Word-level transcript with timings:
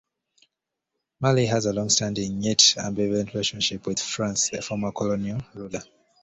Mali 1.19 1.45
has 1.45 1.67
a 1.67 1.73
longstanding 1.73 2.41
yet 2.41 2.57
ambivalent 2.77 3.27
relationship 3.35 3.85
with 3.85 3.99
France, 3.99 4.51
a 4.51 4.59
former 4.59 4.91
colonial 4.91 5.39
ruler. 5.53 5.83